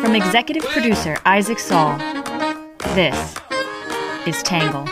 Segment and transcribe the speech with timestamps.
[0.00, 1.98] From executive producer Isaac Saul,
[2.94, 3.34] this
[4.26, 4.86] is Tangle.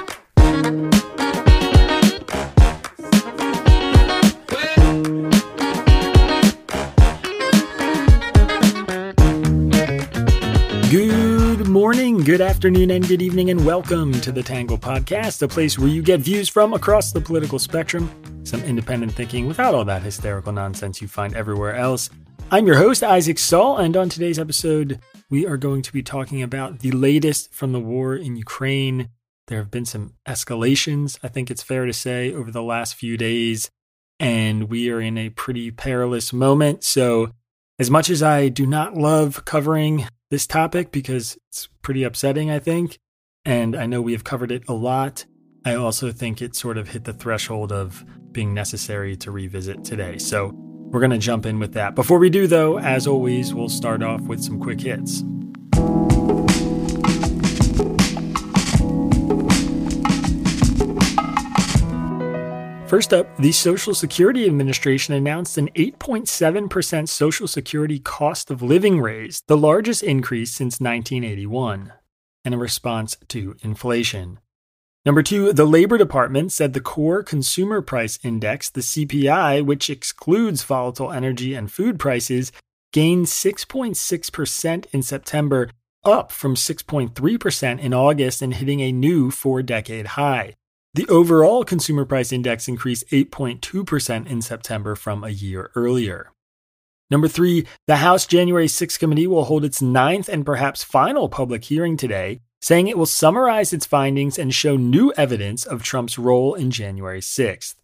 [10.90, 15.78] Good morning, good afternoon, and good evening, and welcome to the Tangle Podcast, a place
[15.78, 18.10] where you get views from across the political spectrum,
[18.48, 22.08] some independent thinking without all that hysterical nonsense you find everywhere else.
[22.50, 26.42] I'm your host, Isaac Saul, and on today's episode, we are going to be talking
[26.42, 29.10] about the latest from the war in Ukraine.
[29.48, 33.18] There have been some escalations, I think it's fair to say, over the last few
[33.18, 33.70] days,
[34.18, 36.84] and we are in a pretty perilous moment.
[36.84, 37.32] So,
[37.78, 42.60] as much as I do not love covering this topic because it's pretty upsetting, I
[42.60, 42.98] think.
[43.44, 45.26] And I know we have covered it a lot.
[45.64, 50.18] I also think it sort of hit the threshold of being necessary to revisit today.
[50.18, 51.94] So we're going to jump in with that.
[51.94, 55.24] Before we do, though, as always, we'll start off with some quick hits.
[62.88, 69.42] First up, the Social Security Administration announced an 8.7% Social Security cost of living raise,
[69.46, 71.92] the largest increase since 1981,
[72.46, 74.38] in response to inflation.
[75.08, 80.64] Number two, the Labor Department said the core consumer price index, the CPI, which excludes
[80.64, 82.52] volatile energy and food prices,
[82.92, 85.70] gained 6.6% in September,
[86.04, 90.52] up from 6.3% in August and hitting a new four decade high.
[90.92, 96.32] The overall consumer price index increased 8.2% in September from a year earlier.
[97.10, 101.64] Number three, the House January 6 committee will hold its ninth and perhaps final public
[101.64, 106.54] hearing today, saying it will summarize its findings and show new evidence of Trump's role
[106.54, 107.76] in January 6th.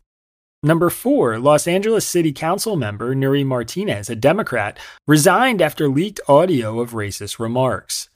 [0.63, 6.81] Number four, Los Angeles City Council member Nury Martinez, a Democrat, resigned after leaked audio
[6.81, 8.11] of racist remarks.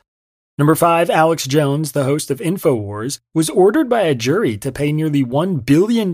[0.58, 4.92] Number five, Alex Jones, the host of InfoWars, was ordered by a jury to pay
[4.92, 6.12] nearly $1 billion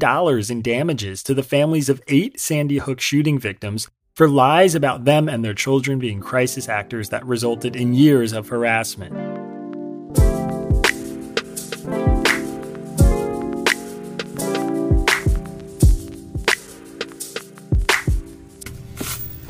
[0.51, 5.29] in damages to the families of eight Sandy Hook shooting victims for lies about them
[5.29, 9.44] and their children being crisis actors that resulted in years of harassment.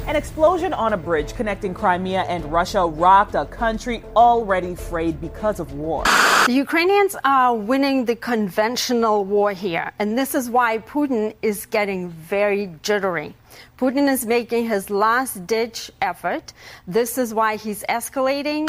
[0.07, 5.61] An explosion on a bridge connecting Crimea and Russia rocked a country already frayed because
[5.61, 6.05] of war.
[6.45, 12.11] The Ukrainians are winning the conventional war here, and this is why Putin is getting
[12.11, 13.35] very jittery.
[13.79, 16.53] Putin is making his last ditch effort.
[16.87, 18.69] This is why he's escalating.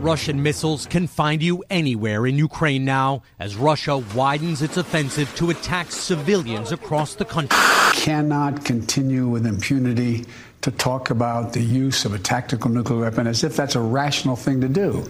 [0.00, 5.48] Russian missiles can find you anywhere in Ukraine now as Russia widens its offensive to
[5.48, 7.58] attack civilians across the country.
[7.94, 10.26] Cannot continue with impunity
[10.64, 14.34] to talk about the use of a tactical nuclear weapon as if that's a rational
[14.34, 15.06] thing to do.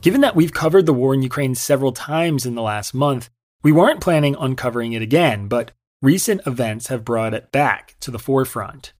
[0.00, 3.30] Given that we've covered the war in Ukraine several times in the last month,
[3.62, 5.70] we weren't planning on covering it again, but
[6.02, 8.92] recent events have brought it back to the forefront.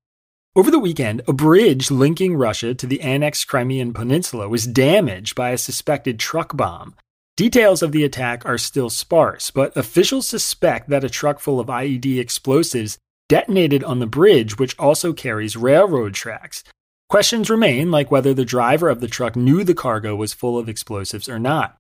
[0.55, 5.51] Over the weekend, a bridge linking Russia to the annexed Crimean Peninsula was damaged by
[5.51, 6.95] a suspected truck bomb.
[7.37, 11.67] Details of the attack are still sparse, but officials suspect that a truck full of
[11.67, 12.97] IED explosives
[13.29, 16.65] detonated on the bridge, which also carries railroad tracks.
[17.09, 20.69] Questions remain, like whether the driver of the truck knew the cargo was full of
[20.69, 21.79] explosives or not.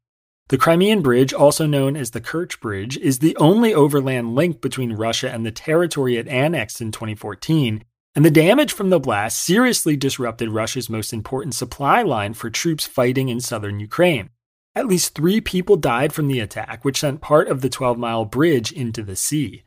[0.48, 4.94] The Crimean Bridge, also known as the Kerch Bridge, is the only overland link between
[4.94, 7.84] Russia and the territory it annexed in 2014,
[8.14, 12.86] and the damage from the blast seriously disrupted Russia's most important supply line for troops
[12.86, 14.30] fighting in southern Ukraine.
[14.74, 18.24] At least three people died from the attack, which sent part of the 12 mile
[18.24, 19.64] bridge into the sea.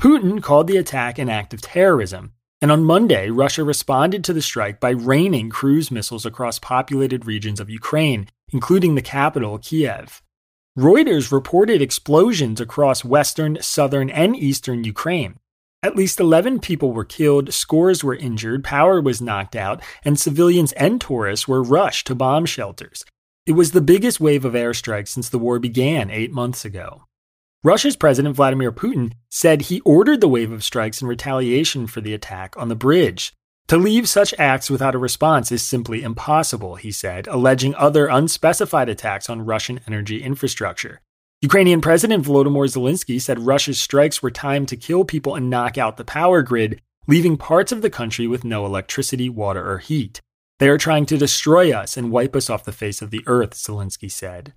[0.00, 4.40] Putin called the attack an act of terrorism, and on Monday, Russia responded to the
[4.40, 10.22] strike by raining cruise missiles across populated regions of Ukraine, including the capital, Kiev.
[10.78, 15.34] Reuters reported explosions across western, southern, and eastern Ukraine.
[15.82, 20.72] At least 11 people were killed, scores were injured, power was knocked out, and civilians
[20.72, 23.04] and tourists were rushed to bomb shelters.
[23.44, 27.02] It was the biggest wave of airstrikes since the war began eight months ago.
[27.62, 32.14] Russia's President Vladimir Putin said he ordered the wave of strikes in retaliation for the
[32.14, 33.34] attack on the bridge.
[33.68, 38.88] To leave such acts without a response is simply impossible, he said, alleging other unspecified
[38.88, 41.02] attacks on Russian energy infrastructure.
[41.42, 45.98] Ukrainian President Volodymyr Zelensky said Russia's strikes were timed to kill people and knock out
[45.98, 50.22] the power grid, leaving parts of the country with no electricity, water, or heat.
[50.60, 53.52] They are trying to destroy us and wipe us off the face of the earth,
[53.52, 54.54] Zelensky said.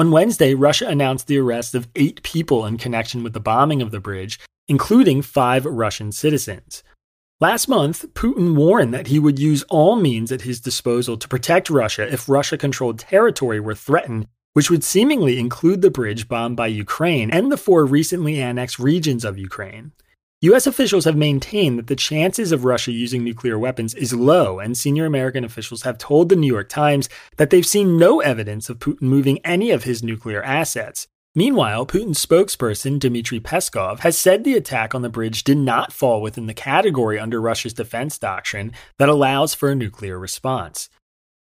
[0.00, 3.90] On Wednesday, Russia announced the arrest of eight people in connection with the bombing of
[3.90, 6.82] the bridge, including five Russian citizens.
[7.38, 11.68] Last month, Putin warned that he would use all means at his disposal to protect
[11.68, 16.68] Russia if Russia controlled territory were threatened, which would seemingly include the bridge bombed by
[16.68, 19.92] Ukraine and the four recently annexed regions of Ukraine.
[20.42, 24.76] US officials have maintained that the chances of Russia using nuclear weapons is low, and
[24.76, 28.78] senior American officials have told the New York Times that they've seen no evidence of
[28.78, 31.06] Putin moving any of his nuclear assets.
[31.34, 36.22] Meanwhile, Putin's spokesperson, Dmitry Peskov, has said the attack on the bridge did not fall
[36.22, 40.88] within the category under Russia's defense doctrine that allows for a nuclear response.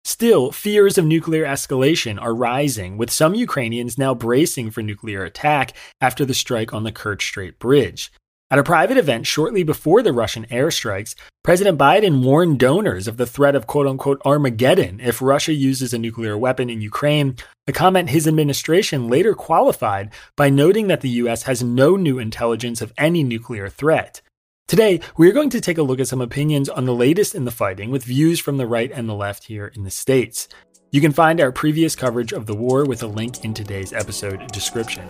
[0.06, 5.74] Still, fears of nuclear escalation are rising, with some Ukrainians now bracing for nuclear attack
[6.00, 8.12] after the strike on the Kerch Strait Bridge.
[8.54, 13.26] At a private event shortly before the Russian airstrikes, President Biden warned donors of the
[13.26, 17.36] threat of quote unquote Armageddon if Russia uses a nuclear weapon in Ukraine,
[17.66, 21.42] a comment his administration later qualified by noting that the U.S.
[21.50, 24.22] has no new intelligence of any nuclear threat.
[24.68, 27.46] Today, we are going to take a look at some opinions on the latest in
[27.46, 30.48] the fighting with views from the right and the left here in the States.
[30.92, 34.52] You can find our previous coverage of the war with a link in today's episode
[34.52, 35.10] description.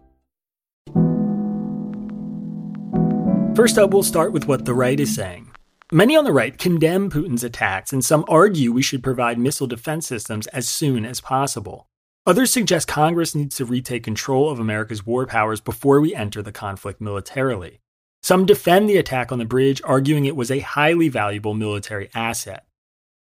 [3.53, 5.51] First up, we'll start with what the right is saying.
[5.91, 10.07] Many on the right condemn Putin's attacks, and some argue we should provide missile defense
[10.07, 11.85] systems as soon as possible.
[12.25, 16.53] Others suggest Congress needs to retake control of America's war powers before we enter the
[16.53, 17.81] conflict militarily.
[18.23, 22.65] Some defend the attack on the bridge, arguing it was a highly valuable military asset.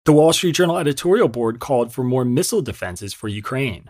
[0.03, 3.89] The Wall Street Journal editorial board called for more missile defenses for Ukraine.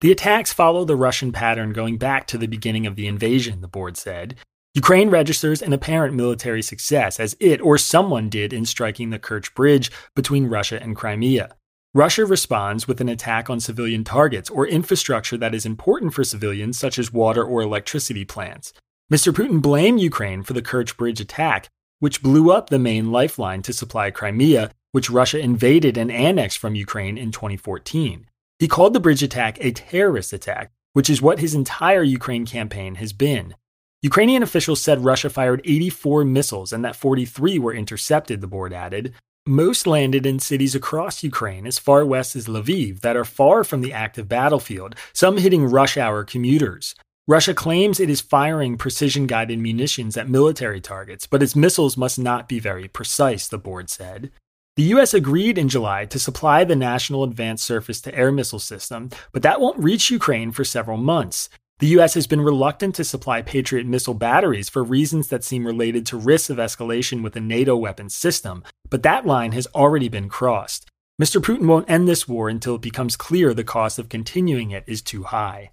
[0.00, 3.68] The attacks follow the Russian pattern going back to the beginning of the invasion, the
[3.68, 4.36] board said,
[4.74, 9.52] Ukraine registers an apparent military success, as it or someone did in striking the Kerch
[9.54, 11.54] Bridge between Russia and Crimea.
[11.92, 16.78] Russia responds with an attack on civilian targets or infrastructure that is important for civilians,
[16.78, 18.72] such as water or electricity plants.
[19.12, 19.30] Mr.
[19.30, 23.74] Putin blamed Ukraine for the Kerch Bridge attack, which blew up the main lifeline to
[23.74, 28.26] supply Crimea, which Russia invaded and annexed from Ukraine in 2014.
[28.58, 32.94] He called the bridge attack a terrorist attack, which is what his entire Ukraine campaign
[32.94, 33.54] has been.
[34.02, 39.14] Ukrainian officials said Russia fired 84 missiles and that 43 were intercepted, the board added.
[39.46, 43.80] Most landed in cities across Ukraine as far west as Lviv that are far from
[43.80, 46.96] the active battlefield, some hitting rush hour commuters.
[47.28, 52.18] Russia claims it is firing precision guided munitions at military targets, but its missiles must
[52.18, 54.32] not be very precise, the board said.
[54.74, 55.14] The U.S.
[55.14, 59.60] agreed in July to supply the National Advanced Surface to Air Missile System, but that
[59.60, 61.48] won't reach Ukraine for several months.
[61.82, 62.14] The U.S.
[62.14, 66.48] has been reluctant to supply Patriot missile batteries for reasons that seem related to risks
[66.48, 70.88] of escalation with a NATO weapons system, but that line has already been crossed.
[71.20, 71.40] Mr.
[71.40, 75.02] Putin won't end this war until it becomes clear the cost of continuing it is
[75.02, 75.72] too high.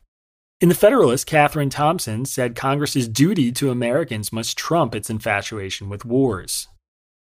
[0.59, 6.05] In The Federalist, Catherine Thompson said Congress's duty to Americans must trump its infatuation with
[6.05, 6.67] wars.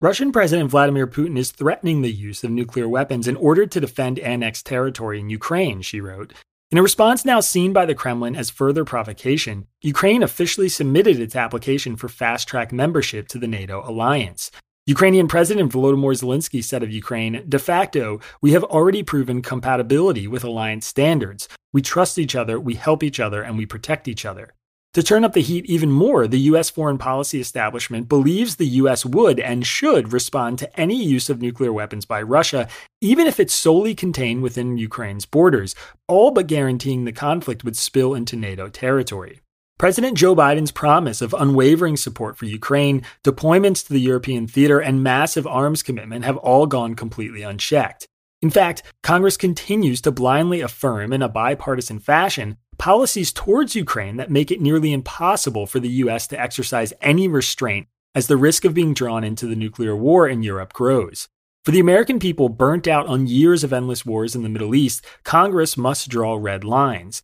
[0.00, 4.20] Russian President Vladimir Putin is threatening the use of nuclear weapons in order to defend
[4.20, 6.32] annexed territory in Ukraine, she wrote.
[6.76, 11.34] In a response now seen by the Kremlin as further provocation, Ukraine officially submitted its
[11.34, 14.50] application for fast track membership to the NATO alliance.
[14.84, 20.44] Ukrainian President Volodymyr Zelensky said of Ukraine, de facto, we have already proven compatibility with
[20.44, 21.48] alliance standards.
[21.72, 24.52] We trust each other, we help each other, and we protect each other.
[24.96, 26.70] To turn up the heat even more, the U.S.
[26.70, 29.04] foreign policy establishment believes the U.S.
[29.04, 32.66] would and should respond to any use of nuclear weapons by Russia,
[33.02, 35.74] even if it's solely contained within Ukraine's borders,
[36.08, 39.42] all but guaranteeing the conflict would spill into NATO territory.
[39.78, 45.02] President Joe Biden's promise of unwavering support for Ukraine, deployments to the European theater, and
[45.02, 48.06] massive arms commitment have all gone completely unchecked.
[48.40, 54.30] In fact, Congress continues to blindly affirm in a bipartisan fashion policies towards Ukraine that
[54.30, 58.74] make it nearly impossible for the US to exercise any restraint as the risk of
[58.74, 61.28] being drawn into the nuclear war in Europe grows.
[61.64, 65.04] For the American people burnt out on years of endless wars in the Middle East,
[65.24, 67.22] Congress must draw red lines.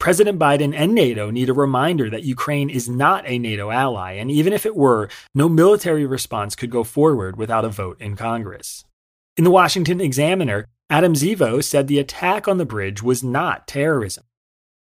[0.00, 4.30] President Biden and NATO need a reminder that Ukraine is not a NATO ally, and
[4.30, 8.84] even if it were, no military response could go forward without a vote in Congress.
[9.36, 14.24] In the Washington Examiner, Adam Zivo said the attack on the bridge was not terrorism.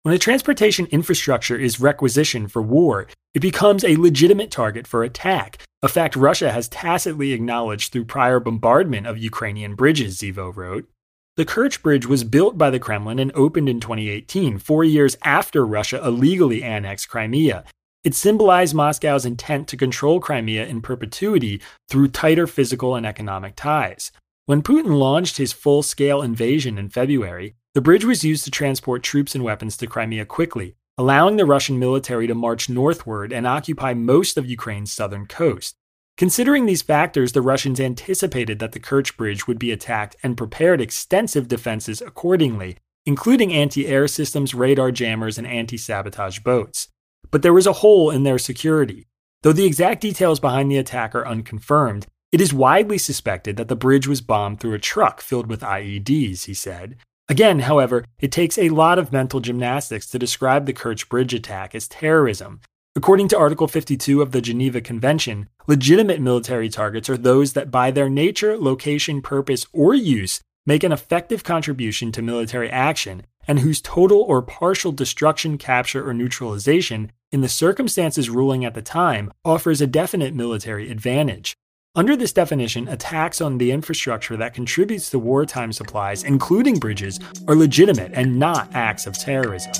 [0.02, 5.62] When a transportation infrastructure is requisitioned for war, it becomes a legitimate target for attack,
[5.80, 10.88] a fact Russia has tacitly acknowledged through prior bombardment of Ukrainian bridges, Zivo wrote.
[11.36, 15.64] The Kerch Bridge was built by the Kremlin and opened in 2018, four years after
[15.64, 17.62] Russia illegally annexed Crimea.
[18.02, 24.10] It symbolized Moscow's intent to control Crimea in perpetuity through tighter physical and economic ties.
[24.46, 29.02] When Putin launched his full scale invasion in February, the bridge was used to transport
[29.02, 33.94] troops and weapons to Crimea quickly, allowing the Russian military to march northward and occupy
[33.94, 35.74] most of Ukraine's southern coast.
[36.18, 40.82] Considering these factors, the Russians anticipated that the Kerch Bridge would be attacked and prepared
[40.82, 42.76] extensive defenses accordingly,
[43.06, 46.88] including anti air systems, radar jammers, and anti sabotage boats.
[47.30, 49.06] But there was a hole in their security.
[49.42, 53.76] Though the exact details behind the attack are unconfirmed, it is widely suspected that the
[53.76, 56.98] bridge was bombed through a truck filled with IEDs, he said.
[57.28, 61.74] Again, however, it takes a lot of mental gymnastics to describe the Kerch Bridge attack
[61.74, 62.60] as terrorism.
[62.94, 67.90] According to Article 52 of the Geneva Convention, legitimate military targets are those that, by
[67.90, 73.80] their nature, location, purpose, or use, make an effective contribution to military action, and whose
[73.80, 79.80] total or partial destruction, capture, or neutralization, in the circumstances ruling at the time, offers
[79.80, 81.56] a definite military advantage.
[81.94, 87.54] Under this definition, attacks on the infrastructure that contributes to wartime supplies, including bridges, are
[87.54, 89.72] legitimate and not acts of terrorism.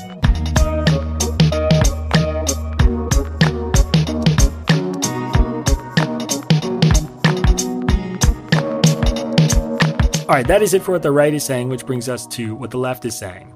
[10.28, 12.54] All right, that is it for what the right is saying, which brings us to
[12.54, 13.51] what the left is saying.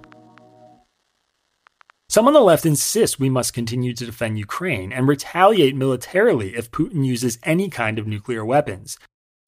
[2.17, 6.71] Some on the left insist we must continue to defend Ukraine and retaliate militarily if
[6.71, 8.97] Putin uses any kind of nuclear weapons.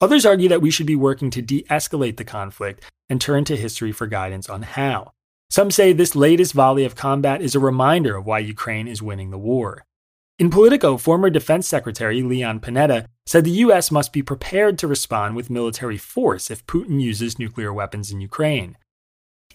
[0.01, 3.57] Others argue that we should be working to de escalate the conflict and turn to
[3.57, 5.09] history for guidance on how.
[5.49, 9.31] Some say this latest volley of combat is a reminder of why Ukraine is winning
[9.31, 9.83] the war.
[10.37, 13.89] In Politico, former Defense Secretary Leon Panetta said the U.S.
[13.89, 18.77] must be prepared to respond with military force if Putin uses nuclear weapons in Ukraine.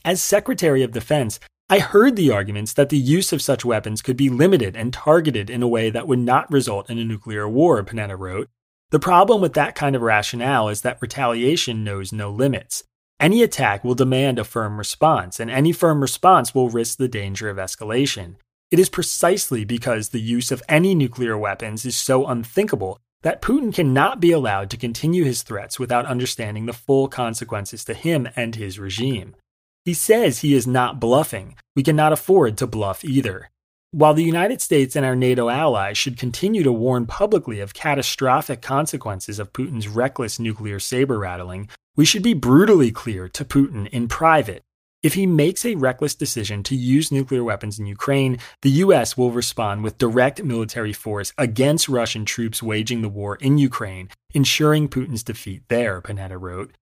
[0.04, 1.38] As Secretary of Defense,
[1.70, 5.48] I heard the arguments that the use of such weapons could be limited and targeted
[5.48, 8.50] in a way that would not result in a nuclear war, Panetta wrote.
[8.90, 12.84] The problem with that kind of rationale is that retaliation knows no limits.
[13.18, 17.48] Any attack will demand a firm response, and any firm response will risk the danger
[17.48, 18.36] of escalation.
[18.70, 23.72] It is precisely because the use of any nuclear weapons is so unthinkable that Putin
[23.72, 28.54] cannot be allowed to continue his threats without understanding the full consequences to him and
[28.54, 29.34] his regime.
[29.84, 31.56] He says he is not bluffing.
[31.76, 33.50] We cannot afford to bluff either.
[33.90, 38.62] While the United States and our NATO allies should continue to warn publicly of catastrophic
[38.62, 44.08] consequences of Putin's reckless nuclear saber rattling, we should be brutally clear to Putin in
[44.08, 44.62] private.
[45.02, 49.32] If he makes a reckless decision to use nuclear weapons in Ukraine, the US will
[49.32, 55.22] respond with direct military force against Russian troops waging the war in Ukraine, ensuring Putin's
[55.22, 56.72] defeat there, Panetta wrote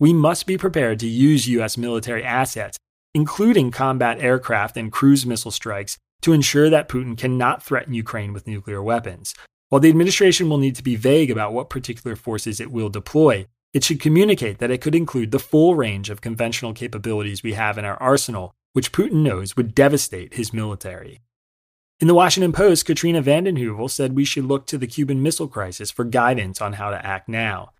[0.00, 1.76] we must be prepared to use U.S.
[1.76, 2.78] military assets,
[3.14, 8.46] including combat aircraft and cruise missile strikes, to ensure that Putin cannot threaten Ukraine with
[8.46, 9.34] nuclear weapons.
[9.68, 13.46] While the administration will need to be vague about what particular forces it will deploy,
[13.74, 17.76] it should communicate that it could include the full range of conventional capabilities we have
[17.78, 21.20] in our arsenal, which Putin knows would devastate his military.
[22.00, 25.48] In the Washington Post, Katrina vanden Heuvel said we should look to the Cuban Missile
[25.48, 27.72] Crisis for guidance on how to act now.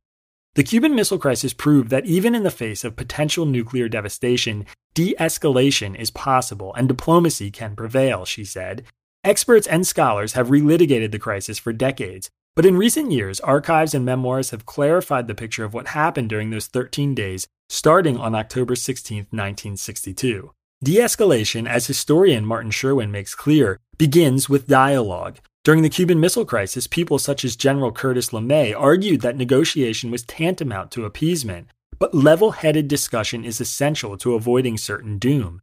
[0.56, 5.14] The Cuban Missile Crisis proved that even in the face of potential nuclear devastation, de
[5.20, 8.84] escalation is possible and diplomacy can prevail, she said.
[9.22, 14.04] Experts and scholars have relitigated the crisis for decades, but in recent years, archives and
[14.04, 18.74] memoirs have clarified the picture of what happened during those 13 days, starting on October
[18.74, 20.50] 16, 1962.
[20.82, 25.38] De escalation, as historian Martin Sherwin makes clear, begins with dialogue.
[25.62, 30.22] During the Cuban Missile Crisis, people such as General Curtis LeMay argued that negotiation was
[30.22, 35.60] tantamount to appeasement, but level headed discussion is essential to avoiding certain doom.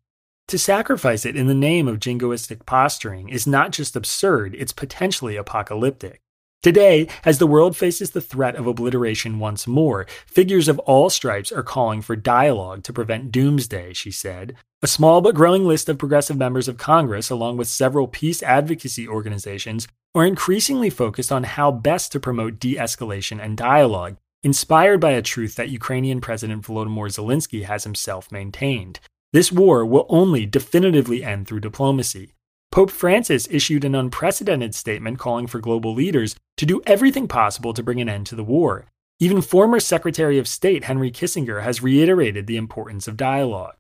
[0.50, 5.36] To sacrifice it in the name of jingoistic posturing is not just absurd, it's potentially
[5.36, 6.22] apocalyptic.
[6.64, 11.52] Today, as the world faces the threat of obliteration once more, figures of all stripes
[11.52, 14.56] are calling for dialogue to prevent doomsday, she said.
[14.82, 19.08] A small but growing list of progressive members of Congress, along with several peace advocacy
[19.08, 25.12] organizations, are increasingly focused on how best to promote de escalation and dialogue, inspired by
[25.12, 29.00] a truth that Ukrainian President Volodymyr Zelensky has himself maintained.
[29.32, 32.34] This war will only definitively end through diplomacy.
[32.78, 37.82] Pope Francis issued an unprecedented statement calling for global leaders to do everything possible to
[37.82, 38.86] bring an end to the war.
[39.20, 43.74] Even former Secretary of State Henry Kissinger has reiterated the importance of dialogue.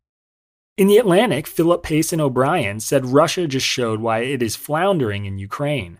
[0.80, 5.38] In the Atlantic, Phillips Payson O'Brien said Russia just showed why it is floundering in
[5.38, 6.00] Ukraine.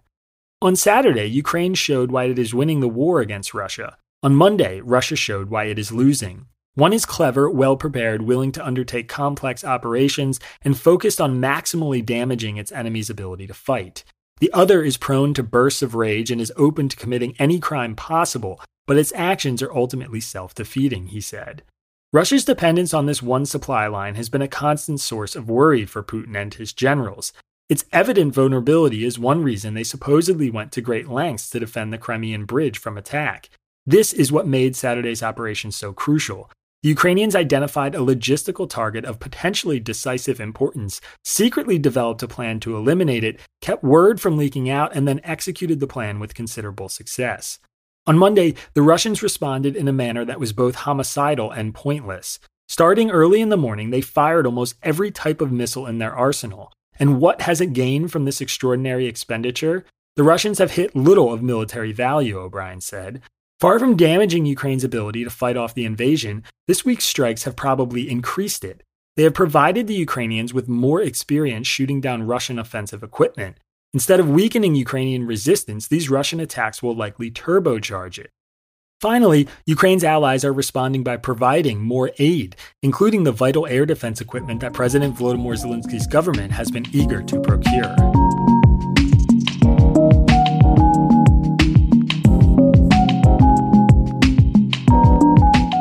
[0.64, 3.96] On Saturday, Ukraine showed why it is winning the war against Russia.
[4.24, 6.48] On Monday, Russia showed why it is losing.
[6.78, 12.58] One is clever, well prepared, willing to undertake complex operations, and focused on maximally damaging
[12.58, 14.04] its enemy's ability to fight.
[14.42, 17.96] The other is prone to bursts of rage and is open to committing any crime
[17.96, 21.64] possible, but its actions are ultimately self defeating, he said.
[22.14, 26.04] Russia's dependence on this one supply line has been a constant source of worry for
[26.04, 27.34] Putin and his generals.
[27.70, 31.98] Its evident vulnerability is one reason they supposedly went to great lengths to defend the
[31.98, 33.50] Crimean bridge from attack.
[33.88, 36.52] This is what made Saturday's operation so crucial.
[36.84, 42.78] The Ukrainians identified a logistical target of potentially decisive importance, secretly developed a plan to
[42.78, 47.58] eliminate it, kept word from leaking out, and then executed the plan with considerable success.
[48.06, 52.40] On Monday, the Russians responded in a manner that was both homicidal and pointless.
[52.70, 56.72] Starting early in the morning, they fired almost every type of missile in their arsenal.
[57.00, 59.84] And what has it gained from this extraordinary expenditure?
[60.16, 63.22] The Russians have hit little of military value, O'Brien said.
[63.60, 68.08] Far from damaging Ukraine's ability to fight off the invasion, this week's strikes have probably
[68.08, 68.84] increased it.
[69.16, 73.58] They have provided the Ukrainians with more experience shooting down Russian offensive equipment.
[73.96, 78.30] Instead of weakening Ukrainian resistance, these Russian attacks will likely turbocharge it.
[79.02, 84.60] Finally, Ukraine's allies are responding by providing more aid, including the vital air defense equipment
[84.60, 88.27] that President Volodymyr Zelensky's government has been eager to procure.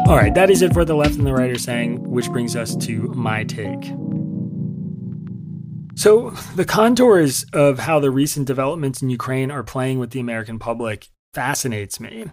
[0.07, 2.55] All right, that is it for the left and the right are saying, which brings
[2.55, 3.93] us to my take.
[5.97, 10.61] So, the contours of how the recent developments in Ukraine are playing with the American
[10.61, 12.27] public fascinates me.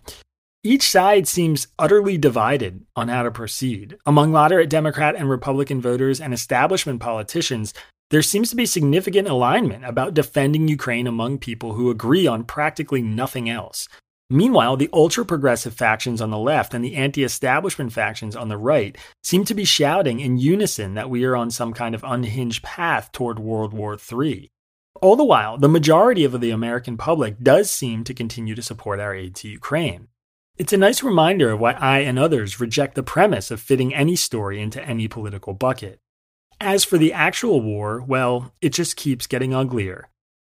[0.64, 3.98] Each side seems utterly divided on how to proceed.
[4.06, 7.74] Among moderate Democrat and Republican voters and establishment politicians,
[8.12, 13.02] there seems to be significant alignment about defending Ukraine among people who agree on practically
[13.02, 13.90] nothing else.
[14.34, 18.58] Meanwhile, the ultra progressive factions on the left and the anti establishment factions on the
[18.58, 22.64] right seem to be shouting in unison that we are on some kind of unhinged
[22.64, 24.50] path toward World War III.
[25.04, 29.00] All the while, the majority of the American public does seem to continue to support
[29.00, 30.08] our aid to Ukraine.
[30.58, 34.16] It's a nice reminder of why I and others reject the premise of fitting any
[34.16, 36.00] story into any political bucket.
[36.60, 40.10] As for the actual war, well, it just keeps getting uglier.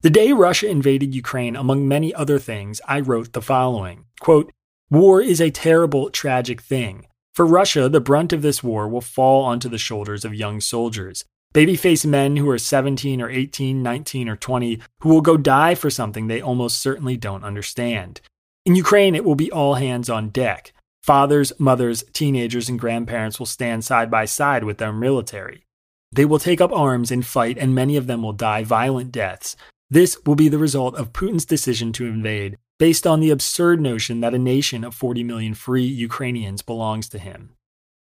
[0.04, 4.52] The day Russia invaded Ukraine, among many other things, I wrote the following quote,
[4.90, 7.06] War is a terrible, tragic thing.
[7.32, 11.24] For Russia, the brunt of this war will fall onto the shoulders of young soldiers.
[11.54, 15.88] Baby-faced men who are 17 or 18, 19 or 20, who will go die for
[15.88, 18.20] something they almost certainly don't understand.
[18.66, 20.74] In Ukraine, it will be all hands on deck.
[21.02, 25.64] Fathers, mothers, teenagers, and grandparents will stand side by side with their military.
[26.12, 29.56] They will take up arms and fight, and many of them will die violent deaths.
[29.94, 34.22] This will be the result of Putin's decision to invade, based on the absurd notion
[34.22, 37.50] that a nation of 40 million free Ukrainians belongs to him.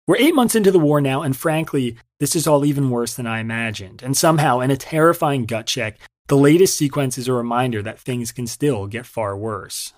[0.07, 3.27] We're eight months into the war now, and frankly, this is all even worse than
[3.27, 4.03] I imagined.
[4.03, 8.33] And somehow, in a terrifying gut check, the latest sequence is a reminder that things
[8.33, 9.93] can still get far worse.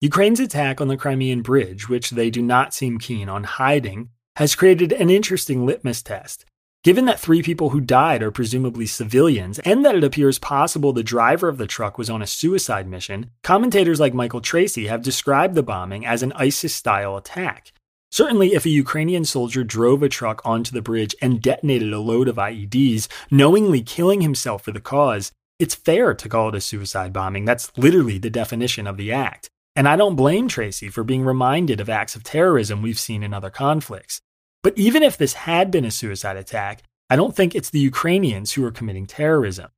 [0.00, 4.56] Ukraine's attack on the Crimean bridge, which they do not seem keen on hiding, has
[4.56, 6.46] created an interesting litmus test.
[6.84, 11.04] Given that three people who died are presumably civilians, and that it appears possible the
[11.04, 15.54] driver of the truck was on a suicide mission, commentators like Michael Tracey have described
[15.54, 17.72] the bombing as an ISIS style attack.
[18.10, 22.26] Certainly, if a Ukrainian soldier drove a truck onto the bridge and detonated a load
[22.26, 27.12] of IEDs, knowingly killing himself for the cause, it's fair to call it a suicide
[27.12, 27.44] bombing.
[27.44, 29.48] That's literally the definition of the act.
[29.76, 33.32] And I don't blame Tracey for being reminded of acts of terrorism we've seen in
[33.32, 34.20] other conflicts.
[34.62, 38.52] But even if this had been a suicide attack, I don't think it's the Ukrainians
[38.52, 39.70] who are committing terrorism.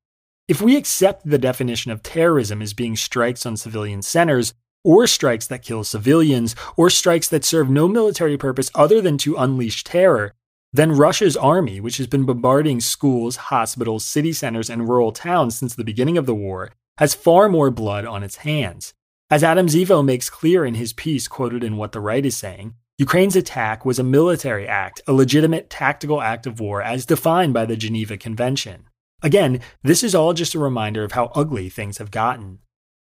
[0.46, 4.52] If we accept the definition of terrorism as being strikes on civilian centers,
[4.84, 9.36] or strikes that kill civilians, or strikes that serve no military purpose other than to
[9.36, 10.34] unleash terror,
[10.74, 15.74] then Russia's army, which has been bombarding schools, hospitals, city centers, and rural towns since
[15.74, 18.92] the beginning of the war, has far more blood on its hands.
[19.30, 22.74] As Adam Zivo makes clear in his piece quoted in What the Right is Saying,
[22.96, 27.66] Ukraine's attack was a military act, a legitimate tactical act of war as defined by
[27.66, 28.84] the Geneva Convention.
[29.20, 32.60] Again, this is all just a reminder of how ugly things have gotten.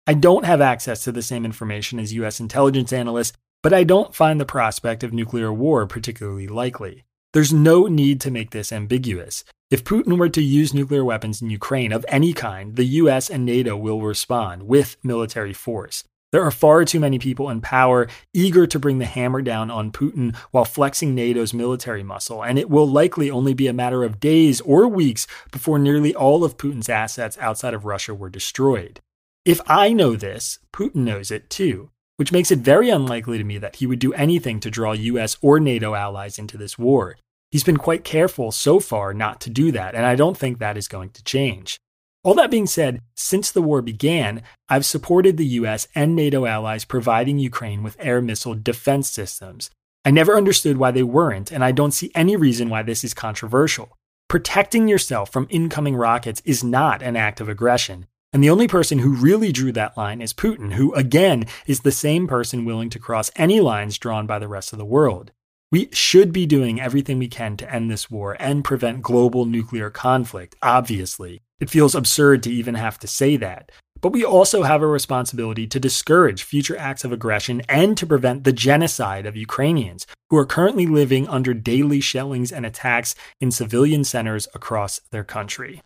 [0.07, 4.15] I don't have access to the same information as US intelligence analysts, but I don't
[4.15, 7.03] find the prospect of nuclear war particularly likely.
[7.33, 9.43] There's no need to make this ambiguous.
[9.69, 13.45] If Putin were to use nuclear weapons in Ukraine of any kind, the US and
[13.45, 16.03] NATO will respond with military force.
[16.35, 19.93] There are far too many people in power eager to bring the hammer down on
[19.93, 24.19] Putin while flexing NATO's military muscle, and it will likely only be a matter of
[24.19, 28.99] days or weeks before nearly all of Putin's assets outside of Russia were destroyed.
[29.45, 33.57] If I know this, Putin knows it too, which makes it very unlikely to me
[33.59, 37.15] that he would do anything to draw US or NATO allies into this war.
[37.49, 40.75] He's been quite careful so far not to do that, and I don't think that
[40.75, 41.79] is going to change.
[42.25, 46.83] All that being said, since the war began, I've supported the US and NATO allies
[46.83, 49.69] providing Ukraine with air missile defense systems.
[50.03, 53.13] I never understood why they weren't, and I don't see any reason why this is
[53.13, 53.95] controversial.
[54.27, 58.07] Protecting yourself from incoming rockets is not an act of aggression.
[58.33, 61.91] And the only person who really drew that line is Putin, who, again, is the
[61.91, 65.31] same person willing to cross any lines drawn by the rest of the world.
[65.71, 69.89] We should be doing everything we can to end this war and prevent global nuclear
[69.89, 71.41] conflict, obviously.
[71.59, 73.71] It feels absurd to even have to say that.
[74.01, 78.43] But we also have a responsibility to discourage future acts of aggression and to prevent
[78.43, 84.03] the genocide of Ukrainians who are currently living under daily shellings and attacks in civilian
[84.03, 85.81] centers across their country.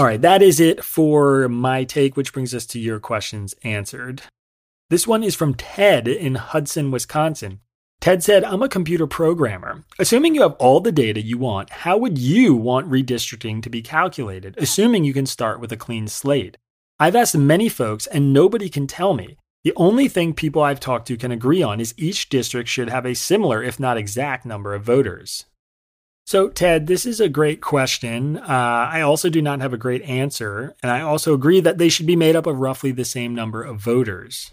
[0.00, 4.22] All right, that is it for my take, which brings us to your questions answered.
[4.88, 7.60] This one is from Ted in Hudson, Wisconsin.
[8.00, 9.84] Ted said, I'm a computer programmer.
[9.98, 13.82] Assuming you have all the data you want, how would you want redistricting to be
[13.82, 16.56] calculated, assuming you can start with a clean slate?
[16.98, 19.36] I've asked many folks, and nobody can tell me.
[19.64, 23.04] The only thing people I've talked to can agree on is each district should have
[23.04, 25.44] a similar, if not exact, number of voters.
[26.30, 28.36] So, Ted, this is a great question.
[28.36, 31.88] Uh, I also do not have a great answer, and I also agree that they
[31.88, 34.52] should be made up of roughly the same number of voters.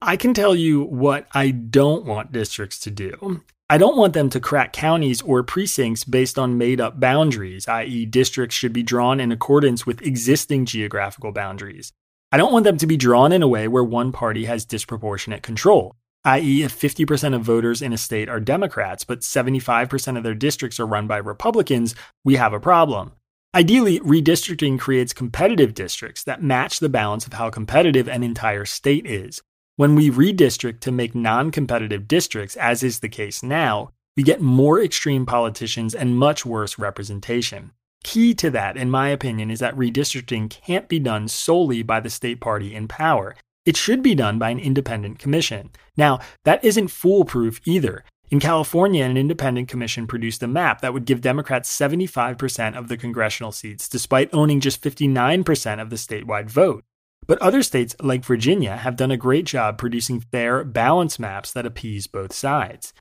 [0.00, 3.40] I can tell you what I don't want districts to do.
[3.70, 8.04] I don't want them to crack counties or precincts based on made up boundaries, i.e.,
[8.04, 11.92] districts should be drawn in accordance with existing geographical boundaries.
[12.32, 15.44] I don't want them to be drawn in a way where one party has disproportionate
[15.44, 20.34] control, i.e., if 50% of voters in a state are Democrats, but 75% of their
[20.34, 23.12] districts are run by Republicans, we have a problem.
[23.54, 29.06] Ideally, redistricting creates competitive districts that match the balance of how competitive an entire state
[29.06, 29.42] is.
[29.76, 34.40] When we redistrict to make non competitive districts, as is the case now, we get
[34.40, 37.72] more extreme politicians and much worse representation.
[38.04, 42.10] Key to that, in my opinion, is that redistricting can't be done solely by the
[42.10, 43.34] state party in power.
[43.64, 45.70] It should be done by an independent commission.
[45.96, 48.04] Now, that isn't foolproof either.
[48.30, 52.96] In California, an independent commission produced a map that would give Democrats 75% of the
[52.96, 56.82] congressional seats, despite owning just 59% of the statewide vote.
[57.26, 61.66] But other states, like Virginia, have done a great job producing fair, balanced maps that
[61.66, 62.92] appease both sides.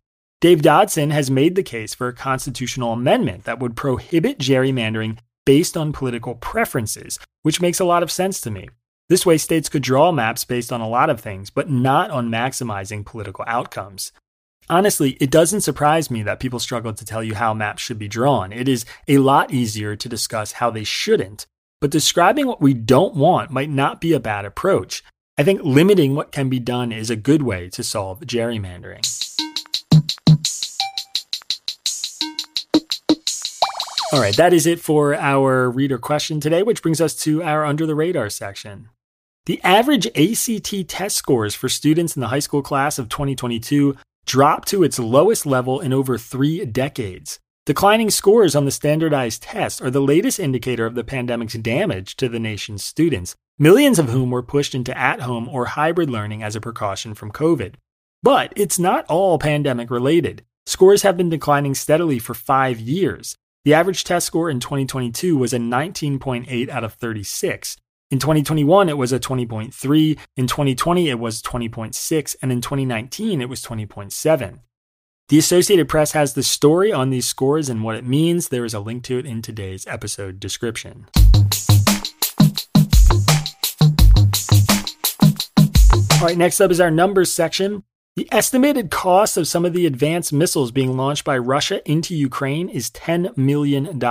[0.41, 5.77] Dave Dodson has made the case for a constitutional amendment that would prohibit gerrymandering based
[5.77, 8.67] on political preferences, which makes a lot of sense to me.
[9.11, 12.29] This way, states could draw maps based on a lot of things, but not on
[12.29, 14.13] maximizing political outcomes.
[14.69, 18.07] Honestly, it doesn't surprise me that people struggle to tell you how maps should be
[18.07, 18.53] drawn.
[18.53, 21.45] It is a lot easier to discuss how they shouldn't,
[21.81, 25.03] but describing what we don't want might not be a bad approach.
[25.37, 29.05] I think limiting what can be done is a good way to solve gerrymandering.
[34.13, 37.65] All right, that is it for our reader question today, which brings us to our
[37.65, 38.87] under the radar section.
[39.47, 43.95] The average ACT test scores for students in the high school class of 2022
[44.27, 47.39] dropped to its lowest level in over three decades.
[47.65, 52.29] Declining scores on the standardized test are the latest indicator of the pandemic's damage to
[52.29, 56.55] the nation's students, millions of whom were pushed into at home or hybrid learning as
[56.55, 57.75] a precaution from COVID.
[58.21, 60.45] But it's not all pandemic related.
[60.67, 63.35] Scores have been declining steadily for five years.
[63.65, 67.77] The average test score in 2022 was a 19.8 out of 36.
[68.11, 70.19] In 2021, it was a 20.3.
[70.35, 72.35] In 2020, it was 20.6.
[72.41, 74.59] And in 2019, it was 20.7.
[75.29, 78.49] The Associated Press has the story on these scores and what it means.
[78.49, 81.07] There is a link to it in today's episode description.
[86.19, 87.85] All right, next up is our numbers section.
[88.17, 92.67] The estimated cost of some of the advanced missiles being launched by Russia into Ukraine
[92.67, 94.01] is $10 million.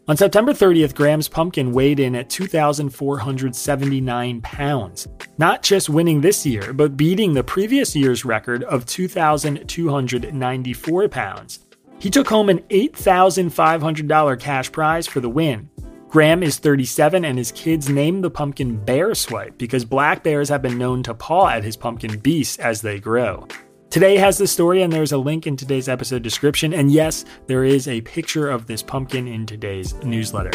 [0.08, 6.72] On September 30th, Graham's pumpkin weighed in at 2,479 pounds, not just winning this year,
[6.72, 11.66] but beating the previous year's record of 2,294 pounds.
[12.02, 15.70] He took home an $8,500 cash prize for the win.
[16.08, 20.62] Graham is 37 and his kids named the pumpkin Bear Swipe because black bears have
[20.62, 23.46] been known to paw at his pumpkin beasts as they grow.
[23.90, 26.74] Today has the story, and there's a link in today's episode description.
[26.74, 30.50] And yes, there is a picture of this pumpkin in today's newsletter.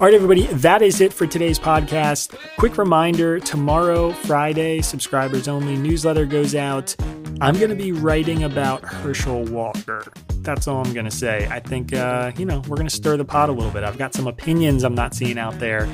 [0.00, 2.32] All right, everybody, that is it for today's podcast.
[2.56, 6.94] Quick reminder tomorrow, Friday, subscribers only newsletter goes out.
[7.40, 10.04] I'm going to be writing about Herschel Walker.
[10.42, 11.48] That's all I'm going to say.
[11.50, 13.82] I think, uh, you know, we're going to stir the pot a little bit.
[13.82, 15.86] I've got some opinions I'm not seeing out there,